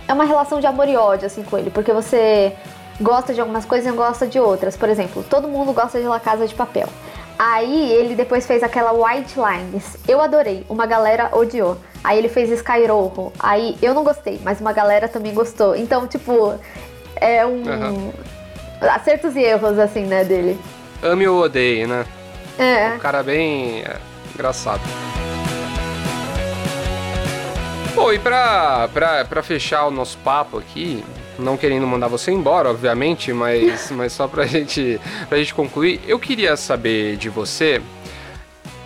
[0.09, 1.71] é uma relação de amor e ódio assim, com ele.
[1.71, 2.53] Porque você
[3.01, 4.77] gosta de algumas coisas e não gosta de outras.
[4.77, 6.88] Por exemplo, todo mundo gosta de La Casa de Papel.
[7.38, 9.97] Aí ele depois fez aquela White Lines.
[10.09, 11.79] Eu adorei, uma galera odiou.
[12.02, 13.32] Aí ele fez Skyroho.
[13.38, 15.76] Aí eu não gostei, mas uma galera também gostou.
[15.76, 16.58] Então, tipo,
[17.16, 17.62] é um.
[17.62, 18.12] Uhum.
[18.80, 20.58] Acertos e erros, assim, né, dele.
[21.02, 22.06] Ame ou odeie, né?
[22.58, 22.94] É.
[22.94, 23.96] Um cara bem é,
[24.34, 24.82] engraçado.
[27.94, 31.04] Bom, e pra, pra, pra fechar o nosso papo aqui,
[31.38, 36.18] não querendo mandar você embora, obviamente, mas, mas só pra gente, pra gente concluir, eu
[36.18, 37.82] queria saber de você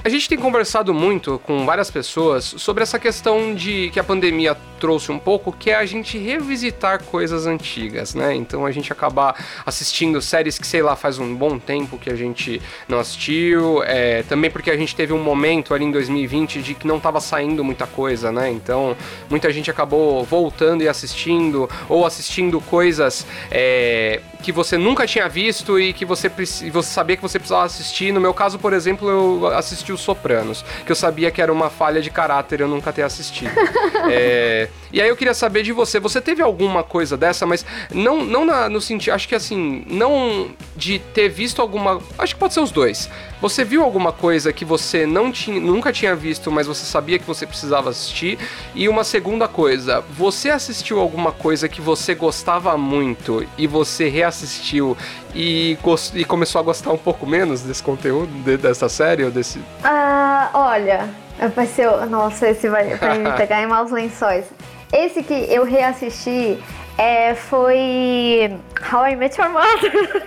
[0.05, 4.57] a gente tem conversado muito com várias pessoas sobre essa questão de que a pandemia
[4.83, 8.35] trouxe um pouco, que é a gente revisitar coisas antigas, né?
[8.35, 9.33] Então a gente acabar
[9.65, 14.25] assistindo séries que, sei lá, faz um bom tempo que a gente não assistiu, é,
[14.25, 17.63] também porque a gente teve um momento ali em 2020 de que não estava saindo
[17.63, 18.51] muita coisa, né?
[18.51, 18.97] Então
[19.31, 25.79] muita gente acabou voltando e assistindo, ou assistindo coisas é, que você nunca tinha visto
[25.79, 28.13] e que você, você sabia que você precisava assistir.
[28.13, 31.71] No meu caso, por exemplo, eu assisti Os Sopranos, que eu sabia que era uma
[31.71, 33.53] falha de caráter eu nunca ter assistido.
[34.11, 38.23] é, e aí eu queria saber de você, você teve alguma coisa dessa, mas não,
[38.23, 42.53] não na, no sentido, acho que assim, não de ter visto alguma, acho que pode
[42.53, 43.09] ser os dois.
[43.41, 47.27] Você viu alguma coisa que você não tinha, nunca tinha visto, mas você sabia que
[47.27, 48.39] você precisava assistir?
[48.75, 54.97] E uma segunda coisa, você assistiu alguma coisa que você gostava muito e você reassistiu
[55.35, 55.79] e,
[56.15, 59.59] e começou a gostar um pouco menos desse conteúdo, de, dessa série ou desse?
[59.83, 60.22] Ah,
[60.55, 61.09] olha,
[61.55, 64.45] vai ser, nossa, esse vai, vai me pegar em maus lençóis.
[64.93, 66.63] Esse que eu reassisti
[66.99, 68.59] é, foi
[68.93, 70.27] How I Met Your Mother.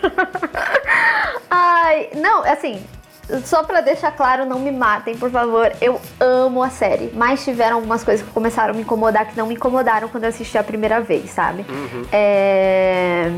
[1.49, 2.83] Ai, não, assim,
[3.43, 5.71] só pra deixar claro, não me matem, por favor.
[5.81, 7.11] Eu amo a série.
[7.13, 10.29] Mas tiveram algumas coisas que começaram a me incomodar que não me incomodaram quando eu
[10.29, 11.65] assisti a primeira vez, sabe?
[11.67, 12.05] Uhum.
[12.11, 13.31] É.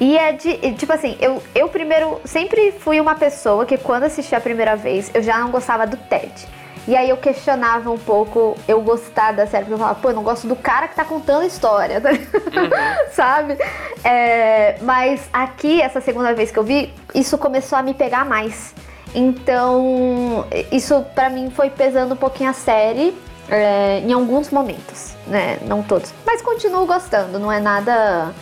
[0.00, 0.56] E é de.
[0.74, 5.10] Tipo assim, eu, eu primeiro sempre fui uma pessoa que quando assisti a primeira vez,
[5.14, 6.32] eu já não gostava do Ted.
[6.86, 10.14] E aí eu questionava um pouco eu gostar da série, porque eu falava, pô, eu
[10.14, 13.12] não gosto do cara que tá contando a história, uhum.
[13.12, 13.58] sabe?
[14.02, 18.74] É, mas aqui, essa segunda vez que eu vi, isso começou a me pegar mais.
[19.14, 23.14] Então, isso para mim foi pesando um pouquinho a série
[23.50, 25.58] é, em alguns momentos, né?
[25.66, 26.14] Não todos.
[26.24, 28.32] Mas continuo gostando, não é nada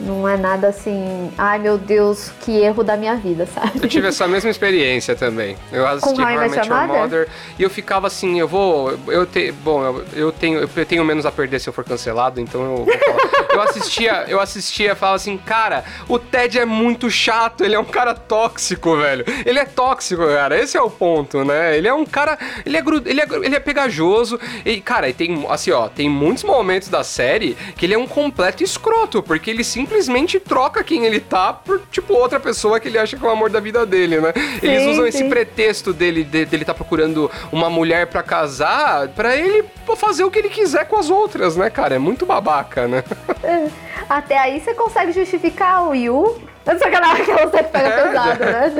[0.00, 3.72] não é nada assim, ai meu Deus, que erro da minha vida, sabe?
[3.82, 5.56] Eu tive essa mesma experiência também.
[5.72, 9.52] Eu assisti How I Met Your Mother e eu ficava assim, eu vou, eu te,
[9.52, 12.86] bom, eu, eu, tenho, eu tenho menos a perder se eu for cancelado, então eu
[13.58, 17.84] eu assistia, eu assistia, falava assim, cara, o Ted é muito chato, ele é um
[17.84, 19.24] cara tóxico, velho.
[19.44, 20.58] Ele é tóxico, cara.
[20.58, 21.76] Esse é o ponto, né?
[21.76, 25.46] Ele é um cara, ele é ele é, ele é pegajoso e cara, e tem
[25.48, 29.64] assim, ó, tem muitos momentos da série que ele é um completo escroto, porque ele
[29.64, 33.28] sim simplesmente troca quem ele tá por, tipo, outra pessoa que ele acha que é
[33.28, 34.32] o amor da vida dele, né?
[34.60, 35.08] Sim, Eles usam sim.
[35.08, 39.64] esse pretexto dele, de, dele tá procurando uma mulher para casar, para ele
[39.96, 41.94] fazer o que ele quiser com as outras, né, cara?
[41.94, 43.02] É muito babaca, né?
[43.42, 43.68] É.
[44.08, 46.36] Até aí você consegue justificar o Yu
[46.78, 48.72] Sacanagem, que você pega é, pesado, né?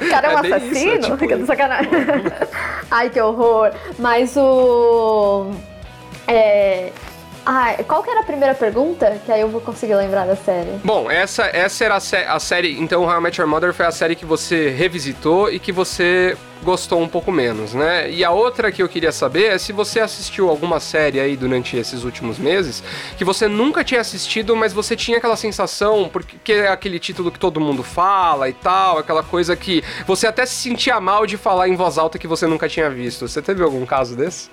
[0.04, 0.98] O cara é um é assassino?
[0.98, 1.46] Isso, é tipo...
[1.46, 1.90] Sacanagem.
[2.90, 3.72] Ai, que horror.
[3.98, 5.52] Mas o.
[6.26, 6.90] É,
[7.46, 9.20] ah, qual que era a primeira pergunta?
[9.24, 10.70] Que aí eu vou conseguir lembrar da série.
[10.82, 12.78] Bom, essa, essa era a, sé a série.
[12.80, 16.36] Então, How I Met Your Mother foi a série que você revisitou e que você
[16.62, 18.10] gostou um pouco menos, né?
[18.10, 21.76] E a outra que eu queria saber é se você assistiu alguma série aí durante
[21.76, 22.82] esses últimos meses
[23.18, 27.38] que você nunca tinha assistido, mas você tinha aquela sensação, porque é aquele título que
[27.38, 31.68] todo mundo fala e tal, aquela coisa que você até se sentia mal de falar
[31.68, 33.28] em voz alta que você nunca tinha visto.
[33.28, 34.48] Você teve algum caso desse?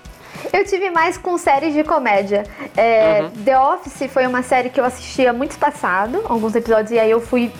[0.52, 2.44] Eu tive mais com séries de comédia.
[2.76, 3.44] É, uhum.
[3.44, 7.20] The Office foi uma série que eu assistia muito passado, alguns episódios, e aí eu
[7.20, 7.52] fui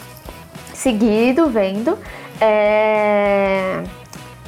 [0.75, 1.99] seguido vendo.
[2.41, 3.83] É...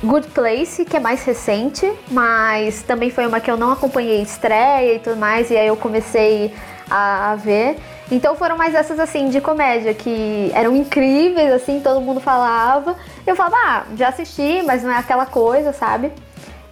[0.03, 4.95] Good Place, que é mais recente, mas também foi uma que eu não acompanhei estreia
[4.95, 6.53] e tudo mais, e aí eu comecei
[6.91, 7.79] a, a ver.
[8.11, 12.97] Então foram mais essas assim de comédia que eram incríveis, assim, todo mundo falava.
[13.27, 16.13] Eu falava, ah, já assisti, mas não é aquela coisa, sabe?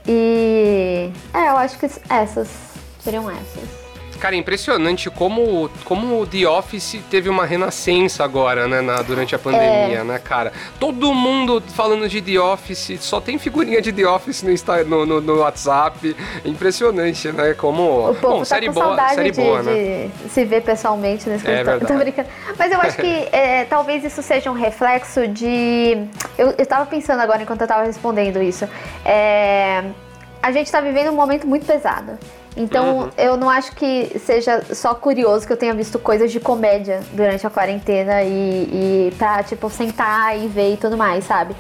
[0.06, 2.48] E é, eu acho que essas
[3.00, 3.81] seriam essas.
[4.22, 9.35] Cara, é impressionante como, como o The Office teve uma renascença agora, né, na, durante
[9.35, 10.04] a pandemia, é.
[10.04, 10.52] né, cara?
[10.78, 15.20] Todo mundo falando de The Office, só tem figurinha de The Office no, no, no,
[15.20, 16.14] no WhatsApp.
[16.44, 17.52] É impressionante, né?
[17.54, 18.11] Como.
[18.11, 20.08] O povo bom, tá série boa, série de, boa, né?
[20.22, 22.28] de se ver pessoalmente nesse é tô, brincando.
[22.56, 25.98] Mas eu acho que é, talvez isso seja um reflexo de.
[26.38, 28.68] Eu, eu tava pensando agora enquanto eu tava respondendo isso.
[29.04, 29.82] É,
[30.40, 32.16] a gente tá vivendo um momento muito pesado.
[32.56, 33.10] Então, uhum.
[33.16, 37.46] eu não acho que seja só curioso que eu tenha visto coisas de comédia durante
[37.46, 41.54] a quarentena e, e pra, tipo, sentar e ver e tudo mais, sabe?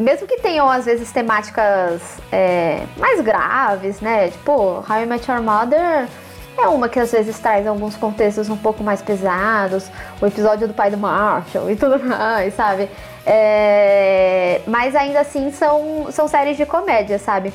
[0.00, 2.00] Mesmo que tenham, às vezes, temáticas
[2.32, 4.28] é, mais graves, né?
[4.28, 6.08] Tipo, How I Met Your Mother
[6.56, 9.88] é uma que às vezes traz alguns contextos um pouco mais pesados.
[10.20, 12.88] O episódio do pai do Marshall e tudo mais, sabe?
[13.24, 17.52] É, mas ainda assim são, são séries de comédia, sabe?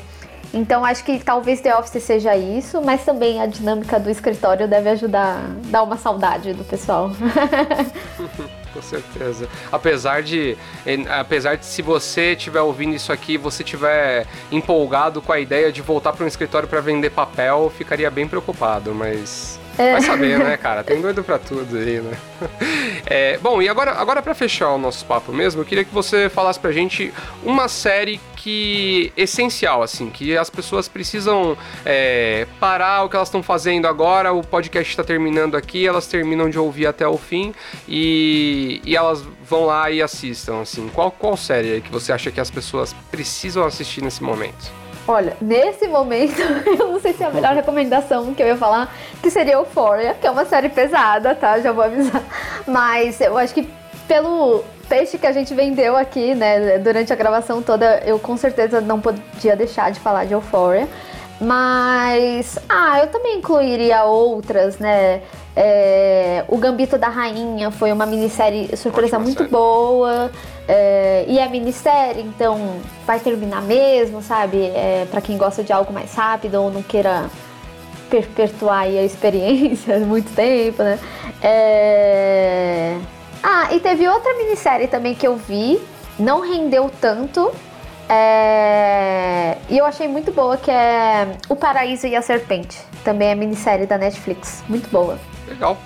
[0.54, 4.88] Então acho que talvez The Office seja isso, mas também a dinâmica do escritório deve
[4.90, 7.10] ajudar, dar uma saudade do pessoal.
[8.72, 9.48] Com certeza.
[9.70, 10.56] Apesar de,
[11.08, 15.80] apesar de se você estiver ouvindo isso aqui, você estiver empolgado com a ideia de
[15.80, 19.92] voltar para um escritório para vender papel, ficaria bem preocupado, mas é.
[19.92, 20.84] Vai saber, né, cara?
[20.84, 22.16] Tem doido pra tudo aí, né?
[23.06, 26.28] É, bom, e agora, agora para fechar o nosso papo mesmo, eu queria que você
[26.28, 27.12] falasse pra gente
[27.42, 33.42] uma série que essencial, assim, que as pessoas precisam é, parar o que elas estão
[33.42, 37.54] fazendo agora, o podcast está terminando aqui, elas terminam de ouvir até o fim
[37.88, 40.90] e, e elas vão lá e assistam, assim.
[40.92, 44.70] Qual, qual série que você acha que as pessoas precisam assistir nesse momento?
[45.08, 48.94] Olha, nesse momento, eu não sei se é a melhor recomendação que eu ia falar,
[49.22, 51.58] que seria Euphoria, que é uma série pesada, tá?
[51.60, 52.22] Já vou avisar.
[52.66, 53.66] Mas eu acho que
[54.06, 58.80] pelo peixe que a gente vendeu aqui, né, durante a gravação toda, eu com certeza
[58.80, 60.88] não podia deixar de falar de Euphoria.
[61.40, 65.20] Mas, ah, eu também incluiria outras, né?
[65.56, 69.50] É, o Gambito da Rainha foi uma minissérie surpresa Ótima muito série.
[69.50, 70.30] boa.
[70.66, 74.64] É, e é minissérie, então vai terminar mesmo, sabe?
[74.64, 77.28] É, para quem gosta de algo mais rápido ou não queira
[78.08, 80.98] perpetuar a experiência muito tempo, né?
[81.42, 82.96] É...
[83.46, 85.78] Ah, e teve outra minissérie também que eu vi,
[86.18, 87.52] não rendeu tanto.
[88.08, 89.58] É...
[89.68, 92.80] E eu achei muito boa que é O Paraíso e a Serpente.
[93.04, 94.64] Também é minissérie da Netflix.
[94.66, 95.18] Muito boa.
[95.46, 95.76] Legal.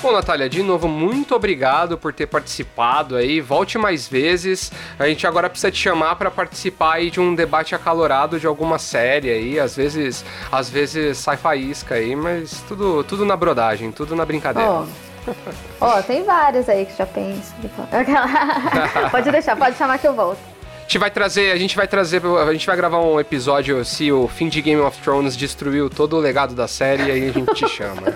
[0.00, 3.40] Bom, Natália, de novo, muito obrigado por ter participado aí.
[3.40, 4.70] Volte mais vezes.
[4.96, 8.78] A gente agora precisa te chamar para participar aí de um debate acalorado de alguma
[8.78, 9.58] série aí.
[9.58, 14.70] Às vezes, às vezes sai faísca aí, mas tudo, tudo na brodagem, tudo na brincadeira.
[14.70, 14.86] Ó,
[15.26, 15.98] oh.
[15.98, 17.56] oh, tem vários aí que já pensam.
[19.10, 20.57] pode deixar, pode chamar que eu volto
[20.88, 24.26] gente vai trazer, a gente vai trazer, a gente vai gravar um episódio se o
[24.26, 27.54] fim de Game of Thrones destruiu todo o legado da série e aí a gente
[27.54, 28.14] te chama.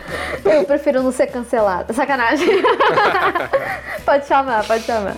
[0.42, 1.92] Eu prefiro não ser cancelada.
[1.92, 2.48] Sacanagem.
[4.06, 5.16] pode chamar, pode chamar.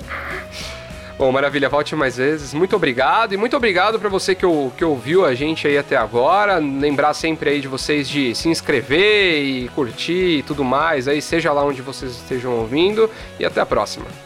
[1.17, 2.53] Bom, maravilha, volte mais vezes.
[2.53, 4.45] Muito obrigado e muito obrigado para você que,
[4.77, 6.57] que ouviu a gente aí até agora.
[6.57, 11.53] Lembrar sempre aí de vocês de se inscrever e curtir e tudo mais aí, seja
[11.53, 13.09] lá onde vocês estejam ouvindo.
[13.39, 14.26] E até a próxima.